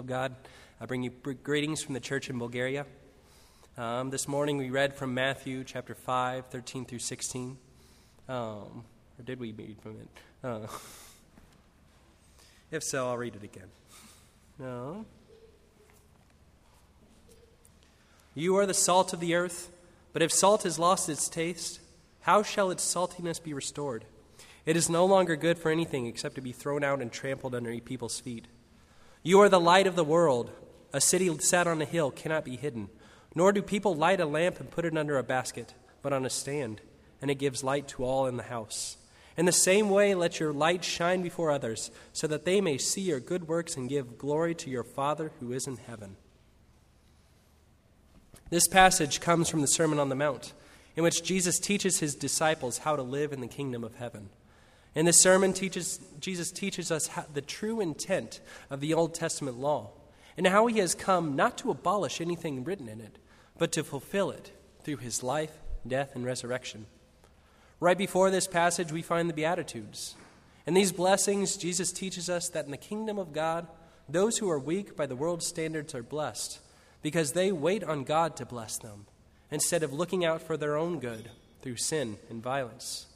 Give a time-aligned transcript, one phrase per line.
[0.00, 0.34] of God.
[0.80, 2.86] I bring you greetings from the church in Bulgaria.
[3.76, 7.58] Um, this morning we read from Matthew chapter 5, 13 through 16.
[8.26, 8.36] Um,
[9.18, 10.08] or did we read from it?
[10.42, 10.66] Uh,
[12.70, 13.68] if so, I'll read it again.
[14.58, 15.04] No.
[18.34, 19.70] You are the salt of the earth,
[20.14, 21.80] but if salt has lost its taste,
[22.22, 24.06] how shall its saltiness be restored?
[24.64, 27.78] It is no longer good for anything except to be thrown out and trampled under
[27.80, 28.46] people's feet.
[29.22, 30.50] You are the light of the world.
[30.92, 32.88] A city set on a hill cannot be hidden,
[33.34, 36.30] nor do people light a lamp and put it under a basket, but on a
[36.30, 36.80] stand,
[37.20, 38.96] and it gives light to all in the house.
[39.36, 43.02] In the same way, let your light shine before others, so that they may see
[43.02, 46.16] your good works and give glory to your Father who is in heaven.
[48.48, 50.52] This passage comes from the Sermon on the Mount,
[50.96, 54.30] in which Jesus teaches his disciples how to live in the kingdom of heaven.
[54.94, 58.40] In this sermon, teaches, Jesus teaches us how, the true intent
[58.70, 59.90] of the Old Testament law
[60.36, 63.18] and how he has come not to abolish anything written in it,
[63.58, 64.52] but to fulfill it
[64.82, 65.52] through his life,
[65.86, 66.86] death, and resurrection.
[67.78, 70.16] Right before this passage, we find the Beatitudes.
[70.66, 73.66] In these blessings, Jesus teaches us that in the kingdom of God,
[74.08, 76.58] those who are weak by the world's standards are blessed
[77.02, 79.06] because they wait on God to bless them
[79.50, 81.30] instead of looking out for their own good
[81.62, 83.06] through sin and violence.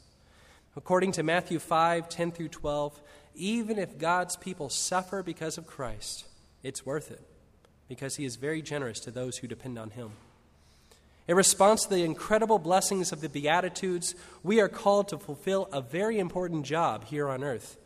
[0.76, 3.00] According to Matthew 5 10 through 12,
[3.34, 6.26] even if God's people suffer because of Christ,
[6.62, 7.22] it's worth it
[7.88, 10.12] because he is very generous to those who depend on him.
[11.26, 15.80] In response to the incredible blessings of the Beatitudes, we are called to fulfill a
[15.80, 17.78] very important job here on earth,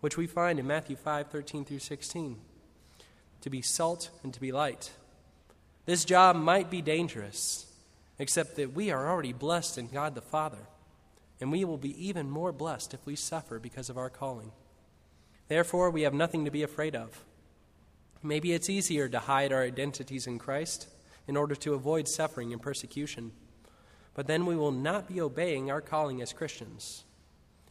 [0.00, 2.36] which we find in Matthew 5 13 through 16
[3.40, 4.92] to be salt and to be light.
[5.86, 7.66] This job might be dangerous,
[8.18, 10.66] except that we are already blessed in God the Father,
[11.40, 14.52] and we will be even more blessed if we suffer because of our calling.
[15.48, 17.24] Therefore, we have nothing to be afraid of.
[18.22, 20.88] Maybe it's easier to hide our identities in Christ
[21.28, 23.32] in order to avoid suffering and persecution,
[24.14, 27.04] but then we will not be obeying our calling as Christians.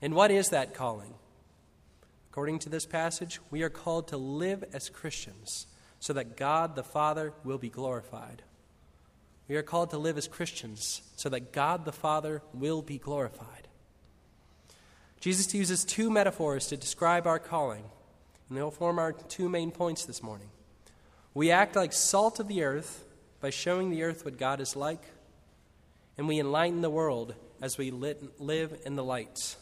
[0.02, 1.16] And what is that calling?
[2.30, 5.68] According to this passage, we are called to live as Christians
[6.00, 8.44] so that God the Father will be glorified.
[9.54, 13.68] We are called to live as Christians so that God the Father will be glorified.
[15.20, 17.84] Jesus uses two metaphors to describe our calling,
[18.50, 20.50] and they'll form our two main points this morning.
[21.36, 23.06] We act like salt of the earth
[23.42, 25.04] by showing the earth what God is like,
[26.18, 29.56] and we enlighten the world as we lit, live in the light.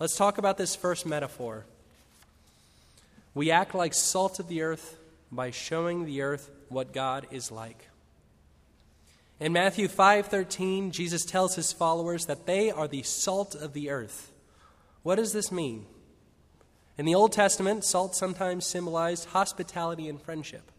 [0.00, 1.66] Let's talk about this first metaphor.
[3.32, 4.98] We act like salt of the earth
[5.30, 7.87] by showing the earth what God is like.
[9.40, 14.32] In Matthew 5:13, Jesus tells his followers that they are the salt of the earth.
[15.04, 15.86] What does this mean?
[16.96, 20.72] In the Old Testament, salt sometimes symbolized hospitality and friendship.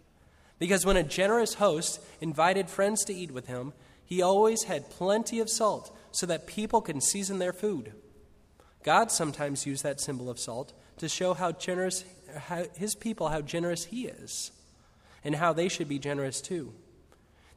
[0.59, 3.71] Because when a generous host invited friends to eat with him,
[4.03, 7.93] he always had plenty of salt so that people can season their food.
[8.83, 12.03] God sometimes used that symbol of salt to show how generous
[12.35, 14.51] how, his people how generous he is
[15.23, 16.73] and how they should be generous too.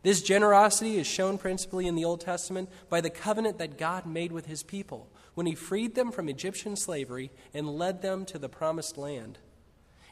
[0.03, 4.33] This generosity is shown principally in the Old Testament by the covenant that God made
[4.33, 8.49] with his people when he freed them from Egyptian slavery and led them to the
[8.49, 9.39] promised land.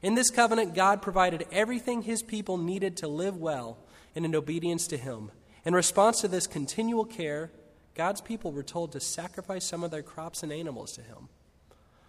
[0.01, 3.79] In this covenant, God provided everything his people needed to live well
[4.15, 5.31] and in obedience to him.
[5.65, 7.51] In response to this continual care,
[7.95, 11.29] God's people were told to sacrifice some of their crops and animals to him.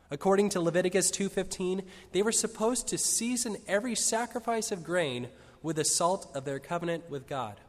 [0.10, 5.30] According to Leviticus 2:15, they were supposed to season every sacrifice of grain
[5.64, 7.60] with the salt of their covenant with God.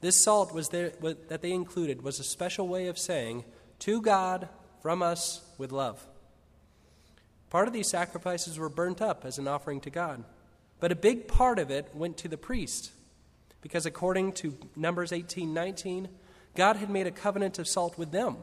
[0.00, 0.92] This salt was there,
[1.28, 3.44] that they included was a special way of saying,
[3.80, 4.48] to God,
[4.82, 6.06] from us, with love.
[7.50, 10.24] Part of these sacrifices were burnt up as an offering to God,
[10.80, 12.92] but a big part of it went to the priest,
[13.62, 16.08] because according to Numbers 18:19,
[16.54, 18.36] God had made a covenant of salt with them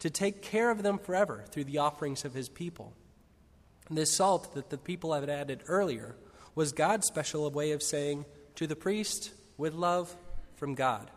[0.00, 2.92] to take care of them forever through the offerings of his people.
[3.88, 6.16] And This salt that the people had added earlier
[6.54, 8.26] was God's special way of saying
[8.56, 10.16] to the priest, with love
[10.56, 11.10] from God.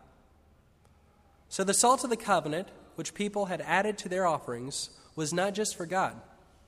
[1.49, 5.53] So the salt of the covenant, which people had added to their offerings, was not
[5.53, 6.15] just for God,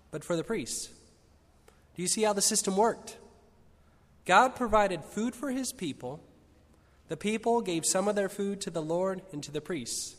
[0.10, 0.90] but for the priests.
[1.96, 3.18] Do you see how the system worked?
[4.26, 6.20] God provided food for his people.
[7.10, 10.16] The people gave some of their food to the Lord and to the priests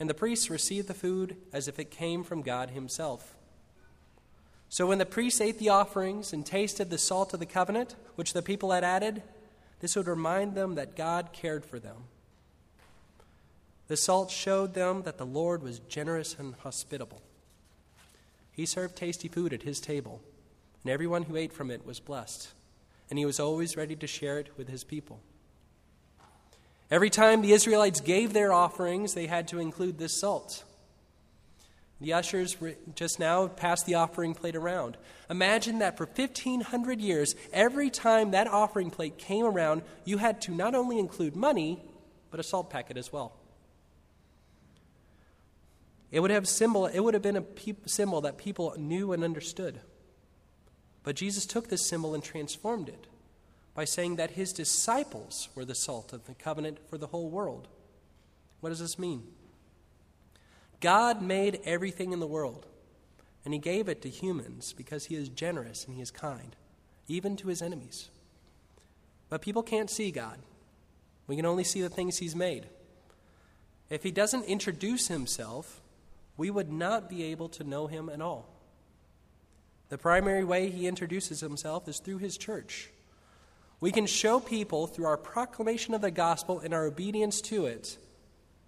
[0.00, 3.34] and the priests received the food as if it came from God Himself.
[4.68, 8.32] So when the priests ate the offerings and tasted the salt of the covenant, which
[8.32, 9.22] the people had added,
[9.80, 12.04] this would remind them that God cared for them.
[13.86, 17.22] The salt showed them that the Lord was generous and hospitable.
[18.52, 20.20] He served tasty food at his table,
[20.82, 22.48] and everyone who ate from it was blessed,
[23.08, 25.20] and he was always ready to share it with his people.
[26.90, 30.64] Every time the Israelites gave their offerings, they had to include this salt.
[32.00, 32.56] The ushers
[32.94, 34.96] just now passed the offering plate around.
[35.28, 40.52] Imagine that for 1,500 years, every time that offering plate came around, you had to
[40.52, 41.82] not only include money,
[42.30, 43.32] but a salt packet as well.
[46.10, 46.86] It would have symbol.
[46.86, 49.80] It would have been a pe- symbol that people knew and understood.
[51.02, 53.06] But Jesus took this symbol and transformed it
[53.74, 57.68] by saying that his disciples were the salt of the covenant for the whole world.
[58.60, 59.24] What does this mean?
[60.80, 62.66] God made everything in the world,
[63.44, 66.54] and he gave it to humans because he is generous and he is kind,
[67.08, 68.10] even to his enemies.
[69.28, 70.38] But people can't see God.
[71.26, 72.66] We can only see the things he's made.
[73.90, 75.80] If he doesn't introduce himself,
[76.36, 78.48] we would not be able to know him at all.
[79.88, 82.90] The primary way he introduces himself is through his church.
[83.80, 87.96] We can show people through our proclamation of the gospel and our obedience to it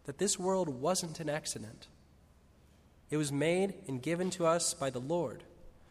[0.05, 1.89] that this world wasn't an accident.
[3.11, 5.43] It was made and given to us by the Lord,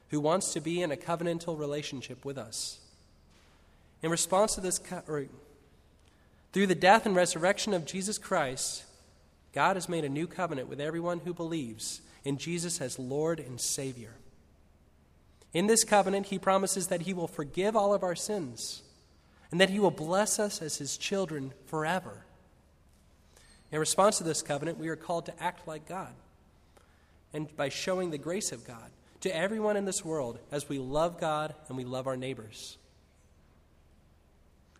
[0.10, 2.80] who wants to be in a covenantal relationship with us.
[4.02, 5.26] In response to this, or,
[6.54, 8.86] through the death and resurrection of Jesus Christ,
[9.54, 13.60] God has made a new covenant with everyone who believes in Jesus as Lord and
[13.60, 14.14] Savior.
[15.54, 18.84] In this covenant, he promises that he will forgive all of our sins
[19.52, 22.24] and that he will bless us as his children forever.
[23.72, 26.14] In response to this covenant, we are called to act like God
[27.34, 28.92] and by showing the grace of God
[29.22, 32.78] to everyone in this world as we love God and we love our neighbors.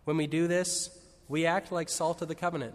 [0.04, 0.90] When we do this,
[1.28, 2.74] we act like salt of the covenant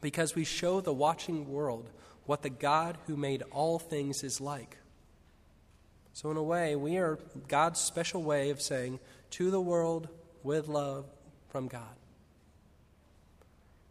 [0.00, 1.88] because we show the watching world
[2.26, 4.76] what the God who made all things is like.
[6.12, 7.18] So, in a way, we are
[7.48, 9.00] God's special way of saying
[9.30, 10.08] to the world
[10.42, 11.06] with love
[11.48, 11.96] from God.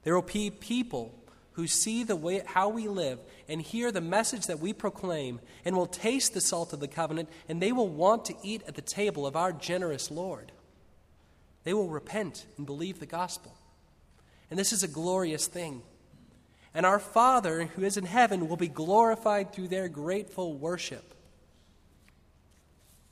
[0.03, 1.15] There will be people
[1.53, 5.75] who see the way how we live and hear the message that we proclaim and
[5.75, 8.81] will taste the salt of the covenant and they will want to eat at the
[8.81, 10.51] table of our generous Lord.
[11.63, 13.55] They will repent and believe the gospel.
[14.49, 15.81] And this is a glorious thing.
[16.73, 21.13] And our Father who is in heaven will be glorified through their grateful worship.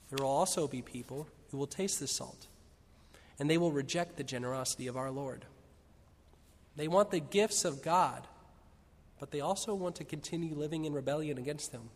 [0.09, 2.47] There will also be people who will taste the salt,
[3.37, 5.45] and they will reject the generosity of our Lord.
[6.79, 8.25] They want the gifts of God,
[9.19, 11.89] but they also want to continue living in rebellion against them.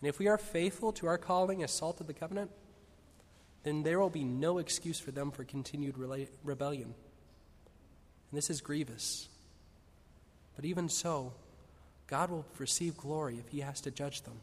[0.00, 2.50] And if we are faithful to our calling as salt of the covenant,
[3.62, 5.96] then there will be no excuse for them for continued
[6.42, 6.94] rebellion.
[8.30, 9.28] And this is grievous.
[10.56, 11.34] But even so,
[12.06, 14.40] God will receive glory if he has to judge them.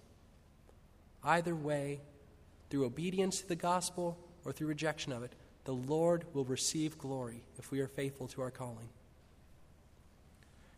[1.24, 2.02] Either way,
[2.70, 4.16] through obedience to the gospel
[4.46, 5.32] or through rejection of it,
[5.64, 8.90] the Lord will receive glory if we are faithful to our calling.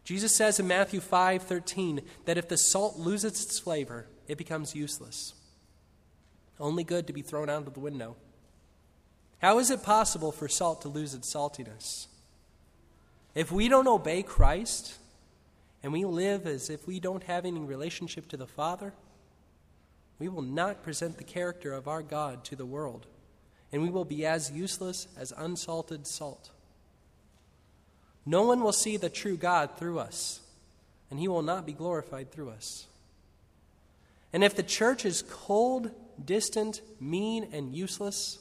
[0.10, 5.36] Jesus says in Matthew 5:13 that if the salt loses its flavor, it becomes useless.
[6.60, 8.16] Only good to be thrown out of the window.
[9.38, 12.08] How is it possible for salt to lose its saltiness?
[13.36, 14.98] If we don't obey Christ
[15.84, 18.96] and we live as if we don't have any relationship to the Father,
[20.18, 23.06] we will not present the character of our God to the world,
[23.72, 26.50] and we will be as useless as unsalted salt.
[28.30, 30.42] No one will see the true God through us,
[31.10, 32.86] and he will not be glorified through us.
[34.32, 35.90] And if the church is cold,
[36.24, 38.38] distant, mean, and useless,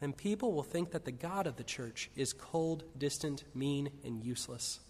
[0.00, 4.24] then people will think that the God of the church is cold, distant, mean, and
[4.24, 4.80] useless.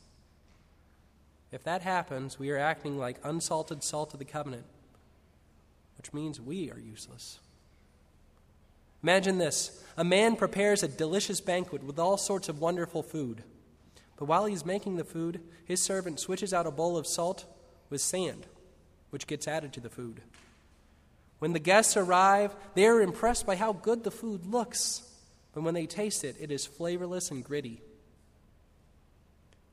[1.51, 4.67] If that happens, we are acting like unsalted salt of the covenant,
[5.97, 7.41] which means we are useless.
[9.03, 13.43] Imagine this a man prepares a delicious banquet with all sorts of wonderful food.
[14.17, 17.45] But while he's making the food, his servant switches out a bowl of salt
[17.91, 18.47] with sand,
[19.11, 20.21] which gets added to the food.
[21.41, 25.03] When the guests arrive, they are impressed by how good the food looks.
[25.53, 27.81] But when they taste it, it is flavorless and gritty.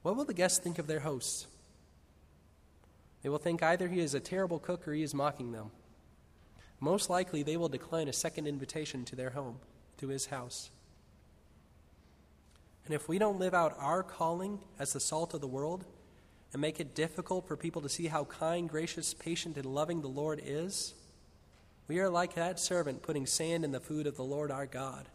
[0.02, 1.46] What will the guests think of their host?
[3.22, 5.70] They will think either he is a terrible cook or he is mocking them.
[6.80, 9.60] Most likely, they will decline a second invitation to their home,
[9.98, 10.70] to his house.
[12.86, 15.86] And if we don't live out our calling as the salt of the world
[16.54, 20.08] and make it difficult for people to see how kind, gracious, patient, and loving the
[20.08, 20.94] Lord is,
[21.88, 25.08] we are like that servant putting sand in the food of the Lord our God.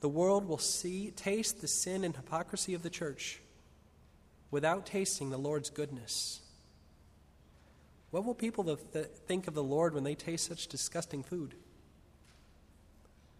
[0.00, 3.40] The world will see, taste the sin and hypocrisy of the church
[4.50, 6.40] without tasting the Lord's goodness.
[8.10, 11.54] What will people th- th- think of the Lord when they taste such disgusting food?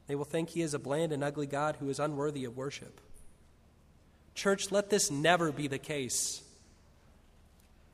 [0.06, 3.00] They will think he is a bland and ugly God who is unworthy of worship.
[4.34, 6.42] Church, let this never be the case.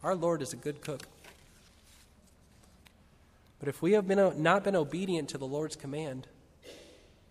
[0.03, 1.03] Our Lord is a good cook.
[3.59, 6.27] But if we have been, not been obedient to the Lord's command,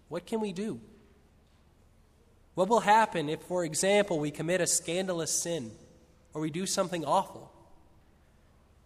[0.09, 0.79] what can we do?
[2.53, 5.71] What will happen if, for example, we commit a scandalous sin
[6.33, 7.51] or we do something awful?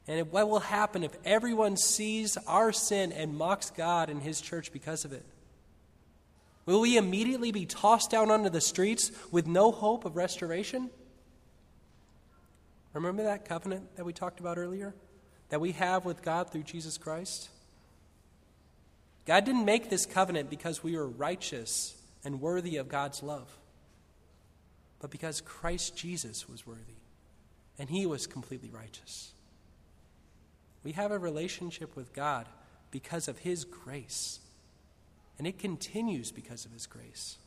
[0.07, 4.71] And what will happen if everyone sees our sin and mocks God and His church
[4.71, 5.25] because of it?
[6.65, 10.89] Will we immediately be tossed down onto the streets with no hope of restoration?
[12.93, 14.93] Remember that covenant that we talked about earlier?
[15.49, 17.49] That we have with God through Jesus Christ?
[19.25, 23.57] God didn't make this covenant because we were righteous and worthy of God's love,
[24.99, 26.95] but because Christ Jesus was worthy
[27.79, 29.31] and he was completely righteous.
[30.83, 32.47] We have a relationship with God
[32.91, 34.39] because of his grace,
[35.37, 37.37] and it continues because of his grace.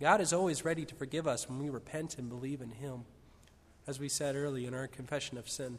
[0.00, 3.04] God is always ready to forgive us when we repent and believe in him,
[3.86, 5.78] as we said early in our confession of sin.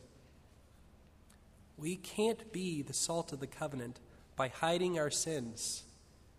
[1.77, 3.99] We can't be the salt of the covenant
[4.35, 5.83] by hiding our sins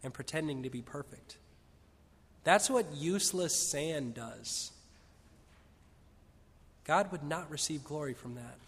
[0.05, 1.39] and pretending to be perfect.
[2.45, 4.73] That's what useless sand does.
[6.85, 8.59] God would not receive glory from that.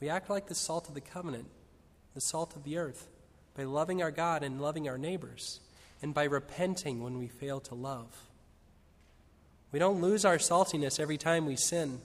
[0.00, 1.48] We act like the salt of the covenant,
[2.14, 3.08] the salt of the earth,
[3.58, 5.58] by loving our God and loving our neighbors,
[6.00, 8.06] and by repenting when we fail to love.
[9.72, 12.00] We don't lose our saltiness every time we sin.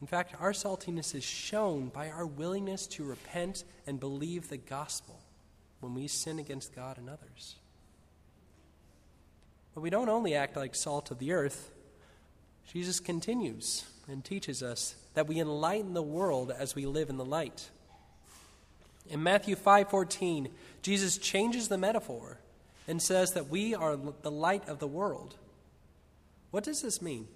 [0.00, 5.20] In fact, our saltiness is shown by our willingness to repent and believe the gospel
[5.80, 7.56] when we sin against God and others.
[9.74, 11.70] But we don't only act like salt of the earth.
[12.72, 17.26] Jesus continues and teaches us that we enlighten the world as we live in the
[17.26, 17.68] light.
[19.08, 20.48] In Matthew 5:14,
[20.82, 22.38] Jesus changes the metaphor
[22.86, 25.36] and says that we are the light of the world.
[26.50, 27.28] What does this mean?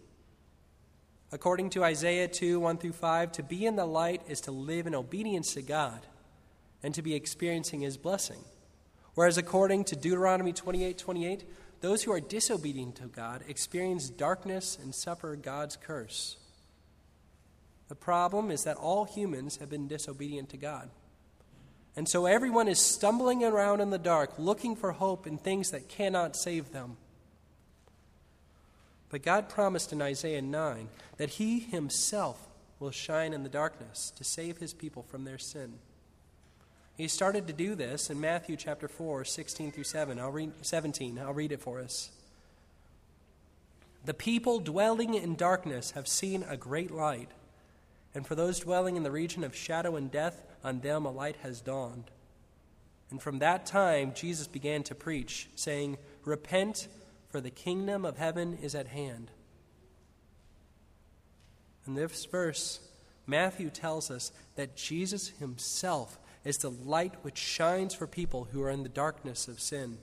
[1.30, 4.86] According to Isaiah 2 1 through 5, to be in the light is to live
[4.86, 6.06] in obedience to God
[6.82, 8.44] and to be experiencing His blessing.
[9.14, 11.44] Whereas according to Deuteronomy 28 28,
[11.80, 16.36] those who are disobedient to God experience darkness and suffer God's curse.
[17.88, 20.90] The problem is that all humans have been disobedient to God.
[21.94, 25.88] And so everyone is stumbling around in the dark, looking for hope in things that
[25.88, 26.96] cannot save them.
[29.10, 32.48] But God promised in Isaiah 9 that He Himself
[32.80, 35.74] will shine in the darkness to save His people from their sin.
[36.96, 40.18] He started to do this in Matthew chapter 4, 16 through 7.
[40.18, 41.18] I'll read, 17.
[41.18, 42.10] I'll read it for us.
[44.04, 47.28] The people dwelling in darkness have seen a great light,
[48.14, 51.36] and for those dwelling in the region of shadow and death, on them a light
[51.42, 52.10] has dawned.
[53.10, 56.88] And from that time, Jesus began to preach, saying, Repent
[57.28, 59.30] for the kingdom of heaven is at hand.
[61.86, 62.80] In this verse,
[63.26, 68.70] Matthew tells us that Jesus himself is the light which shines for people who are
[68.70, 69.98] in the darkness of sin.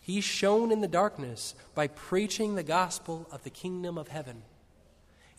[0.00, 4.42] He shone in the darkness by preaching the gospel of the kingdom of heaven.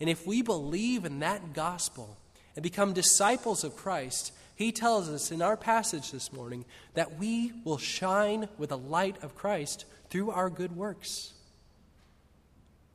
[0.00, 2.16] And if we believe in that gospel
[2.54, 7.52] and become disciples of Christ, he tells us in our passage this morning that we
[7.64, 11.32] will shine with the light of Christ through our good works.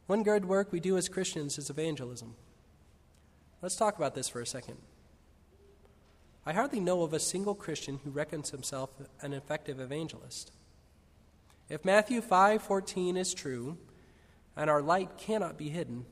[0.06, 2.36] One good work we do as Christians is evangelism.
[3.62, 4.78] Let's talk about this for a second.
[6.46, 10.54] I hardly know of a single Christian who reckons himself an effective evangelist.
[11.68, 13.78] If Matthew 5:14 is true,
[14.56, 16.06] and our light cannot be hidden,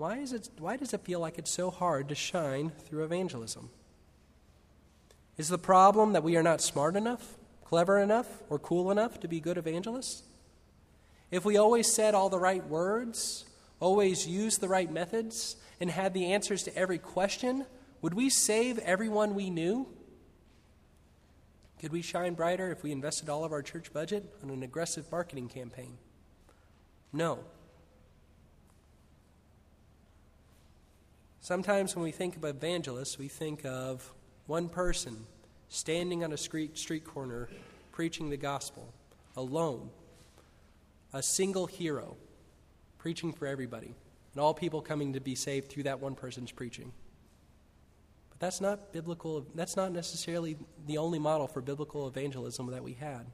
[0.00, 3.68] why, is it, why does it feel like it's so hard to shine through evangelism?
[5.36, 9.28] Is the problem that we are not smart enough, clever enough, or cool enough to
[9.28, 10.22] be good evangelists?
[11.30, 13.44] If we always said all the right words,
[13.78, 17.66] always used the right methods, and had the answers to every question,
[18.00, 19.86] would we save everyone we knew?
[21.78, 25.12] Could we shine brighter if we invested all of our church budget on an aggressive
[25.12, 25.98] marketing campaign?
[27.12, 27.40] No.
[31.50, 34.14] Sometimes when we think of evangelists, we think of
[34.46, 35.26] one person
[35.68, 37.48] standing on a street, street corner
[37.90, 38.94] preaching the gospel,
[39.36, 39.90] alone,
[41.12, 42.16] a single hero
[42.98, 43.96] preaching for everybody,
[44.32, 46.92] and all people coming to be saved through that one person's preaching.
[48.28, 52.92] But that's not biblical, that's not necessarily the only model for biblical evangelism that we
[52.92, 53.26] had.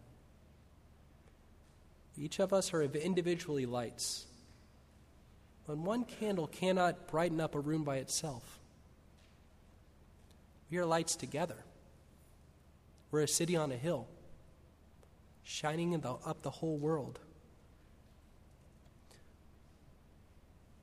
[2.17, 4.25] Each of us are individually lights.
[5.67, 8.61] But one candle cannot brighten up a room by itself.
[10.71, 11.57] We are lights together.
[13.11, 14.07] We're a city on a hill,
[15.43, 17.19] shining the, up the whole world.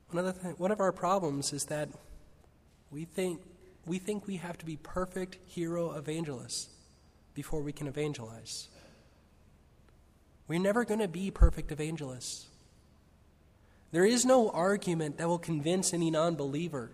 [0.09, 1.89] One of, the th- one of our problems is that
[2.91, 3.41] we think,
[3.85, 6.69] we think we have to be perfect hero evangelists
[7.33, 8.69] before we can evangelize.
[10.47, 12.47] We're never going to be perfect evangelists.
[13.93, 16.89] There is no argument that will convince any non believer.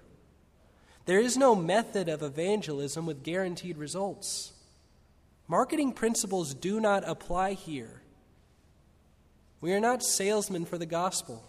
[1.05, 4.51] There is no method of evangelism with guaranteed results.
[5.47, 8.01] Marketing principles do not apply here.
[9.61, 11.43] We are not salesmen for the gospel.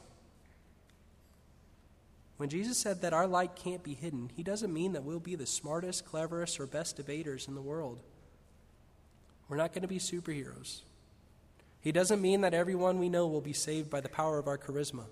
[2.37, 5.35] When Jesus said that our light can't be hidden, he doesn't mean that we'll be
[5.35, 7.99] the smartest, cleverest, or best debaters in the world.
[9.49, 10.83] We're not going to be superheroes.
[11.80, 14.57] He doesn't mean that everyone we know will be saved by the power of our
[14.57, 15.07] charisma.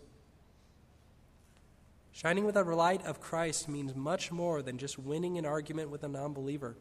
[2.21, 6.03] Shining with the light of Christ means much more than just winning an argument with
[6.03, 6.75] a non believer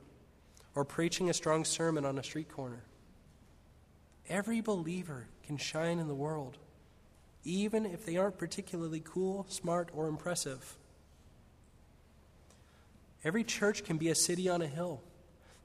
[0.73, 2.81] or preaching a strong sermon on a street corner.
[4.27, 6.57] Every believer can shine in the world
[7.43, 10.75] even if they aren't particularly cool, smart, or impressive.
[13.23, 15.03] Every church can be a city on a hill,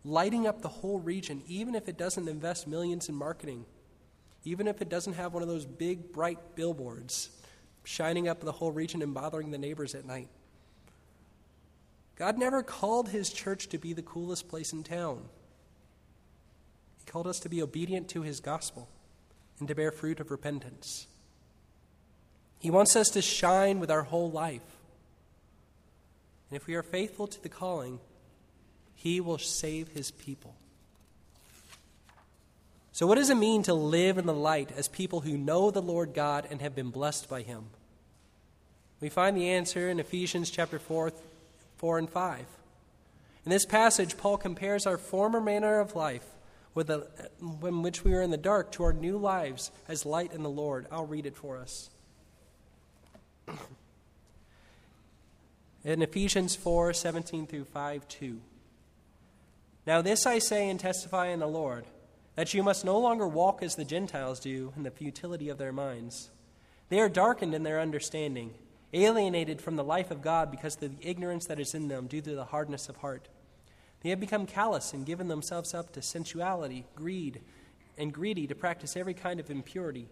[0.04, 3.64] lighting up the whole region, even if it doesn't invest millions in marketing,
[4.44, 7.30] even if it doesn't have one of those big, bright billboards
[7.84, 10.28] shining up the whole region and bothering the neighbors at night.
[12.16, 15.22] God never called his church to be the coolest place in town.
[16.98, 18.88] He called us to be obedient to his gospel
[19.58, 21.06] and to bear fruit of repentance.
[22.62, 24.62] He wants us to shine with our whole life.
[26.48, 27.98] And if we are faithful to the calling,
[28.94, 30.54] He will save His people.
[32.92, 35.80] So, what does it mean to live in the light as people who know the
[35.80, 37.64] Lord God and have been blessed by Him?
[39.00, 41.12] We find the answer in Ephesians chapter 4,
[41.78, 42.44] 4 and 5.
[43.44, 46.26] In this passage, Paul compares our former manner of life
[46.74, 47.08] with the,
[47.40, 50.50] in which we were in the dark to our new lives as light in the
[50.50, 50.86] Lord.
[50.92, 51.90] I'll read it for us.
[55.84, 58.40] In Ephesians 4 17 through 5 2.
[59.84, 61.86] Now, this I say and testify in the Lord,
[62.34, 65.72] that you must no longer walk as the Gentiles do in the futility of their
[65.72, 66.30] minds.
[66.88, 68.54] They are darkened in their understanding,
[68.92, 72.20] alienated from the life of God because of the ignorance that is in them due
[72.20, 73.28] to the hardness of heart.
[74.02, 77.40] They have become callous and given themselves up to sensuality, greed,
[77.96, 80.08] and greedy to practice every kind of impurity.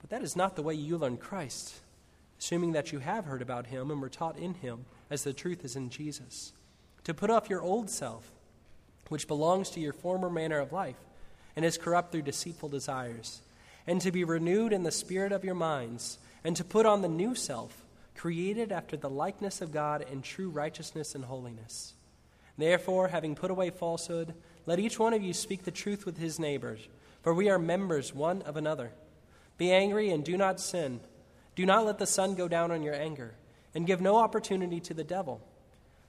[0.00, 1.80] But that is not the way you learn Christ
[2.38, 5.64] assuming that you have heard about him and were taught in him, as the truth
[5.64, 6.52] is in Jesus.
[7.04, 8.32] To put off your old self,
[9.08, 10.96] which belongs to your former manner of life
[11.56, 13.42] and is corrupt through deceitful desires,
[13.86, 17.08] and to be renewed in the spirit of your minds, and to put on the
[17.08, 17.84] new self,
[18.16, 21.94] created after the likeness of God in true righteousness and holiness.
[22.56, 24.34] Therefore, having put away falsehood,
[24.66, 26.80] let each one of you speak the truth with his neighbors,
[27.22, 28.92] for we are members one of another.
[29.58, 31.00] Be angry and do not sin.
[31.56, 33.34] Do not let the sun go down on your anger,
[33.74, 35.40] and give no opportunity to the devil.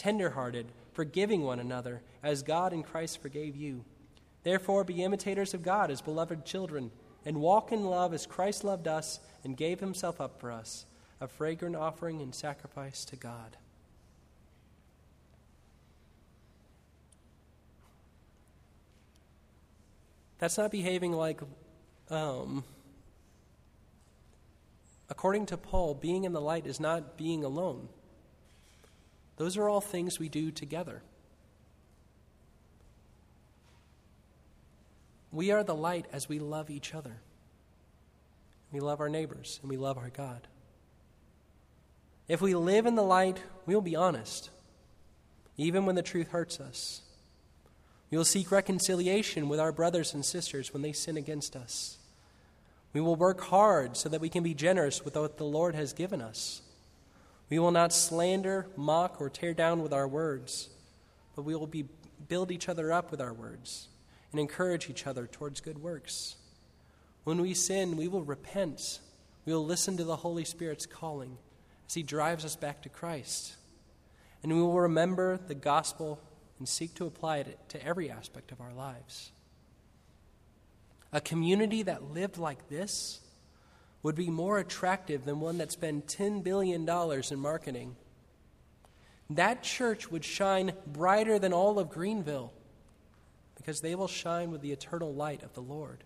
[0.00, 3.84] tenderhearted, forgiving one another, as God in Christ forgave you.
[4.44, 6.90] Therefore, be imitators of God as beloved children,
[7.26, 10.86] and walk in love as Christ loved us and gave himself up for us,
[11.20, 13.58] a fragrant offering and sacrifice to God.
[20.38, 21.42] That's not behaving like
[22.08, 22.64] um,
[25.10, 27.90] according to Paul, being in the light is not being alone.
[29.40, 31.00] Those are all things we do together.
[35.32, 37.16] We are the light as we love each other.
[38.70, 40.46] We love our neighbors and we love our God.
[42.28, 44.50] If we live in the light, we will be honest,
[45.56, 47.00] even when the truth hurts us.
[48.10, 51.96] We will seek reconciliation with our brothers and sisters when they sin against us.
[52.92, 55.94] We will work hard so that we can be generous with what the Lord has
[55.94, 56.60] given us.
[57.50, 60.70] We will not slander, mock, or tear down with our words,
[61.34, 61.84] but we will be,
[62.28, 63.88] build each other up with our words
[64.30, 66.36] and encourage each other towards good works.
[67.24, 69.00] When we sin, we will repent.
[69.44, 71.36] We will listen to the Holy Spirit's calling
[71.88, 73.56] as He drives us back to Christ.
[74.42, 76.20] And we will remember the gospel
[76.60, 79.32] and seek to apply it to every aspect of our lives.
[81.12, 83.20] A community that lived like this
[84.02, 87.96] would be more attractive than one that spent $10 billion in marketing.
[89.30, 92.52] That church would shine brighter than all of Greenville
[93.56, 96.02] because they will shine with the eternal light of the Lord.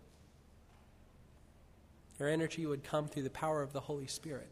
[2.18, 4.48] Their energy would come through the power of the Holy Spirit.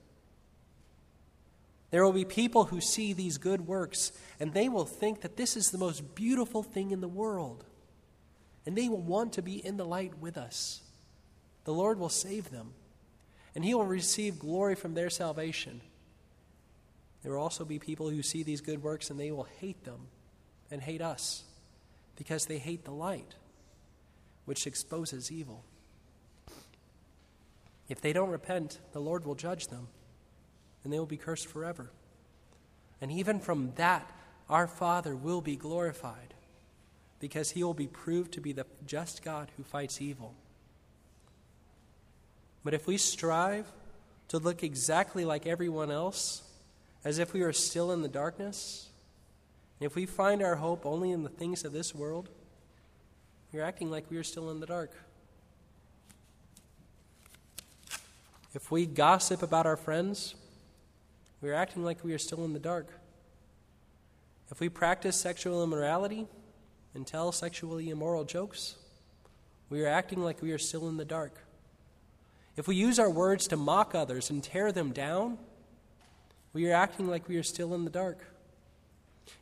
[1.91, 5.57] There will be people who see these good works and they will think that this
[5.57, 7.65] is the most beautiful thing in the world.
[8.65, 10.81] And they will want to be in the light with us.
[11.65, 12.73] The Lord will save them,
[13.55, 15.81] and He will receive glory from their salvation.
[17.23, 20.09] There will also be people who see these good works and they will hate them
[20.71, 21.45] and hate us
[22.17, 23.35] because they hate the light,
[24.45, 25.65] which exposes evil.
[27.89, 29.89] If they don't repent, the Lord will judge them
[30.83, 31.91] and they will be cursed forever.
[33.01, 34.11] And even from that,
[34.49, 36.35] our Father will be glorified
[37.21, 40.35] because he will be proved to be the just God who fights evil.
[42.65, 43.67] But if we strive
[44.29, 46.43] to look exactly like everyone else,
[47.05, 48.89] as if we are still in the darkness,
[49.81, 52.29] if we find our hope only in the things of this world,
[53.53, 54.93] we're acting like we are still in the dark.
[58.55, 60.35] If we gossip about our friends,
[61.41, 62.87] we are acting like we are still in the dark.
[64.51, 66.29] If we practice sexual immorality
[66.95, 68.77] and tell sexually immoral jokes,
[69.71, 71.35] we are acting like we are still in the dark.
[72.57, 75.39] If we use our words to mock others and tear them down,
[76.53, 78.25] we are acting like we are still in the dark.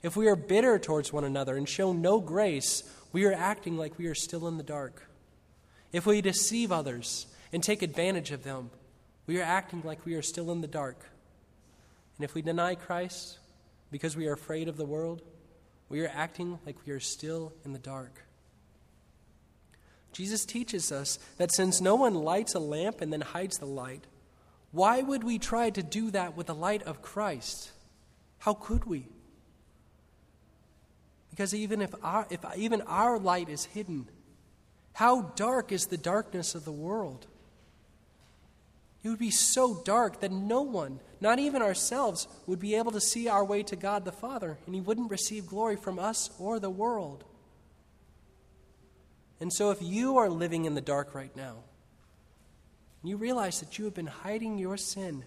[0.02, 3.98] If we are bitter towards one another and show no grace, we are acting like
[3.98, 5.08] we are still in the dark.
[5.92, 8.70] If we deceive others and take advantage of them,
[9.26, 10.98] we are acting like we are still in the dark.
[12.16, 13.38] And if we deny Christ
[13.90, 15.22] because we are afraid of the world,
[15.88, 18.22] we are acting like we are still in the dark.
[20.12, 24.06] Jesus teaches us that since no one lights a lamp and then hides the light,
[24.72, 27.70] why would we try to do that with the light of Christ?
[28.38, 29.06] How could we?
[31.30, 34.08] Because even if, our, if even our light is hidden,
[34.92, 37.26] how dark is the darkness of the world?
[39.02, 43.00] It would be so dark that no one, not even ourselves, would be able to
[43.00, 46.60] see our way to God the Father, and He wouldn't receive glory from us or
[46.60, 47.24] the world.
[49.40, 51.56] And so, if you are living in the dark right now,
[53.02, 55.24] you realize that you have been hiding your sin,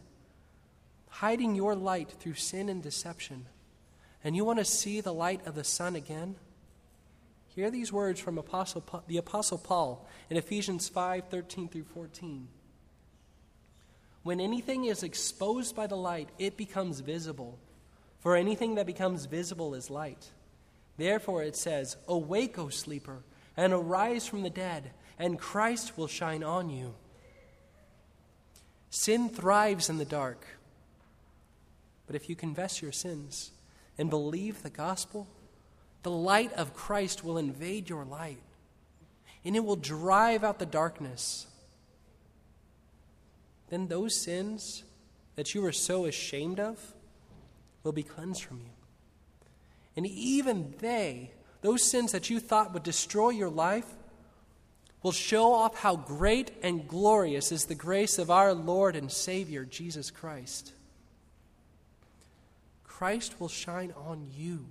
[1.10, 3.47] hiding your light through sin and deception,
[4.23, 6.36] and you want to see the light of the sun again,
[7.47, 12.47] hear these words from Apostle, the Apostle Paul in Ephesians 5 13 through 14.
[14.21, 17.60] When anything is exposed by the light, it becomes visible.
[18.21, 20.32] For anything that becomes visible is light.
[20.97, 23.23] Therefore it says, Awake, O sleeper,
[23.56, 26.96] and arise from the dead, and Christ will shine on you.
[28.89, 30.46] Sin thrives in the dark.
[32.08, 33.52] But if you confess your sins
[33.98, 35.28] and believe the gospel,
[36.04, 38.42] the light of Christ will invade your light,
[39.46, 41.48] and it will drive out the darkness
[43.74, 44.84] then those sins
[45.36, 46.94] that you are so ashamed of
[47.84, 48.70] will be cleansed from you.
[49.98, 51.32] And even they,
[51.63, 53.88] those sins that you thought would destroy your life,
[55.02, 59.65] will show off how great and glorious is the grace of our Lord and Savior,
[59.65, 60.73] Jesus Christ.
[62.84, 64.65] Christ will shine on you,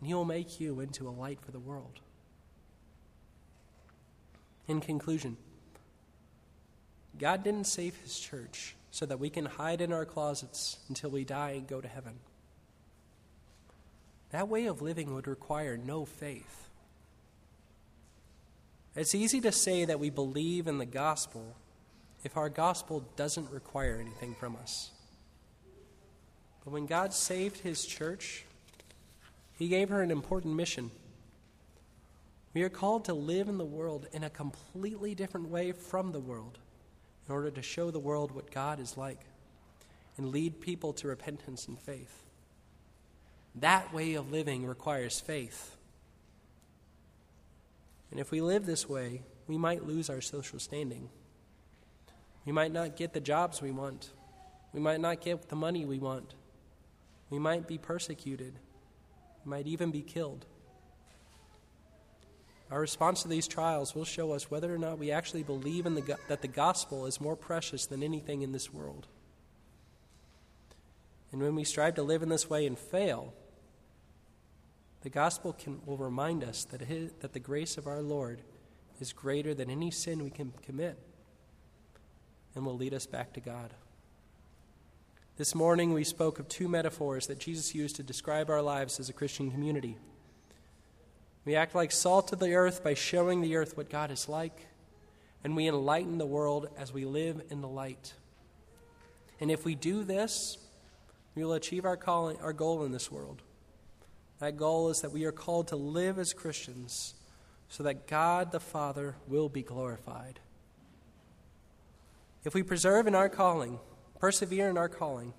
[0.00, 2.00] and He will make you into a light for the world.
[4.68, 5.36] In conclusion,
[7.18, 11.24] God didn't save his church so that we can hide in our closets until we
[11.24, 12.14] die and go to heaven.
[14.32, 16.68] That way of living would require no faith.
[18.96, 21.54] It's easy to say that we believe in the gospel
[22.24, 24.90] if our gospel doesn't require anything from us.
[26.64, 28.44] But when God saved his church,
[29.58, 30.90] he gave her an important mission.
[32.54, 36.20] We are called to live in the world in a completely different way from the
[36.20, 36.58] world
[37.26, 39.20] in order to show the world what God is like
[40.16, 42.22] and lead people to repentance and faith.
[43.56, 45.76] That way of living requires faith.
[48.10, 51.08] And if we live this way, we might lose our social standing.
[52.44, 54.10] We might not get the jobs we want.
[54.72, 56.34] We might not get the money we want.
[57.30, 58.54] We might be persecuted.
[59.44, 60.46] We might even be killed.
[62.70, 65.94] Our response to these trials will show us whether or not we actually believe in
[65.94, 69.06] the, that the gospel is more precious than anything in this world.
[71.32, 73.34] And when we strive to live in this way and fail,
[75.02, 78.42] the gospel can, will remind us that, his, that the grace of our Lord
[79.00, 80.96] is greater than any sin we can commit
[82.54, 83.74] and will lead us back to God.
[85.36, 89.08] This morning we spoke of two metaphors that Jesus used to describe our lives as
[89.08, 89.96] a Christian community.
[91.44, 94.68] We act like salt of the earth by showing the earth what God is like,
[95.42, 98.12] and we enlighten the world as we live in the light.
[99.40, 100.58] And if we do this,
[101.34, 103.42] we will achieve our, calling, our goal in this world.
[104.42, 107.14] That goal is that we are called to live as Christians
[107.68, 110.40] so that God the Father will be glorified.
[112.42, 113.78] If we preserve in our calling,
[114.18, 115.32] persevere in our calling,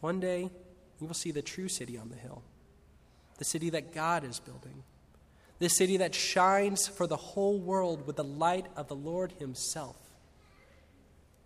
[0.00, 0.50] one day
[0.98, 2.42] we will see the true city on the hill,
[3.38, 4.82] the city that God is building,
[5.60, 9.96] the city that shines for the whole world with the light of the Lord Himself.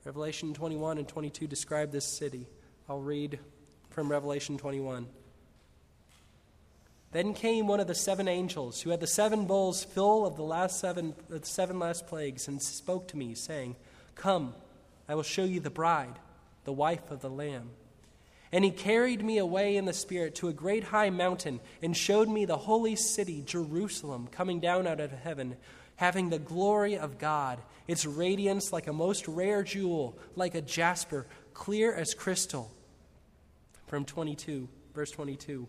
[0.03, 2.49] Revelation 21 and 22 describe this city.
[2.89, 3.39] I'll read
[3.91, 5.09] from Revelation 21.
[7.15, 10.43] Then came one of the seven angels who had the seven bowls full of the
[10.43, 13.77] last seven, the seven last plagues, and spoke to me, saying,
[14.17, 14.53] Come,
[15.09, 16.19] I will show you the bride,
[16.65, 17.71] the wife of the Lamb.
[18.51, 22.29] And he carried me away in the Spirit to a great high mountain, and showed
[22.29, 25.57] me the holy city, Jerusalem, coming down out of heaven,
[25.95, 31.29] having the glory of God, its radiance like a most rare jewel, like a jasper,
[31.53, 32.73] clear as crystal.
[33.87, 35.69] From 22, verse 22.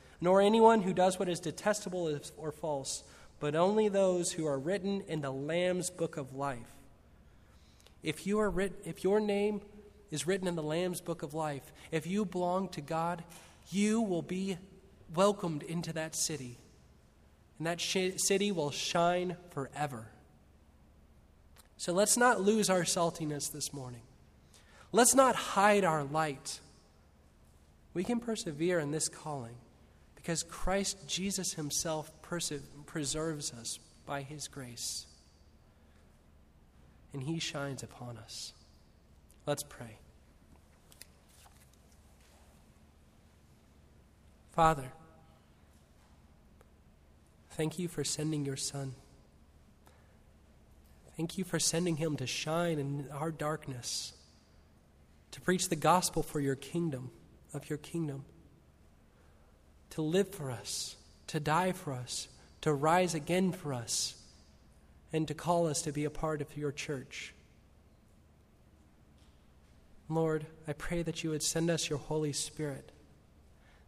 [0.21, 3.03] nor anyone who does what is detestable or false,
[3.39, 6.75] but only those who are written in the Lamb's book of life.
[8.03, 9.61] If, you are writ- if your name
[10.11, 13.23] is written in the Lamb's book of life, if you belong to God,
[13.71, 14.57] you will be
[15.13, 16.57] welcomed into that city.
[17.57, 20.07] And that sh- city will shine forever.
[21.77, 24.01] So let's not lose our saltiness this morning.
[24.91, 26.59] Let's not hide our light.
[27.95, 29.55] We can persevere in this calling
[30.21, 35.07] because Christ Jesus himself preserves us by his grace.
[37.11, 38.53] And he shines upon us.
[39.47, 39.97] Let's pray.
[44.51, 44.91] Father,
[47.51, 48.93] thank you for sending your Son.
[51.17, 54.13] Thank you for sending him to shine in our darkness,
[55.31, 57.09] to preach the gospel for your kingdom,
[57.53, 58.25] of your kingdom
[59.91, 60.95] to live for us,
[61.27, 62.27] to die for us,
[62.61, 64.15] to rise again for us,
[65.13, 67.33] and to call us to be a part of your church.
[70.09, 72.91] Lord, I pray that you would send us your Holy Spirit,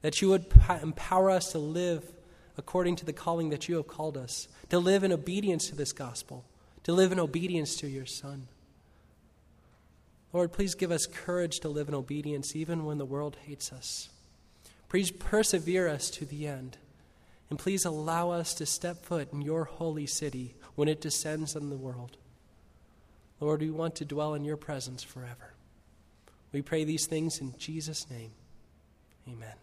[0.01, 0.45] that you would
[0.81, 2.11] empower us to live
[2.57, 5.91] according to the calling that you have called us, to live in obedience to this
[5.91, 6.45] gospel,
[6.83, 8.47] to live in obedience to your Son.
[10.31, 14.09] Lord, please give us courage to live in obedience even when the world hates us.
[14.93, 16.77] Please persevere us to the end.
[17.49, 21.71] And please allow us to step foot in your holy city when it descends on
[21.71, 22.15] the world.
[23.39, 25.55] Lord, we want to dwell in your presence forever.
[26.51, 28.33] We pray these things in Jesus' name.
[29.27, 29.62] Amen.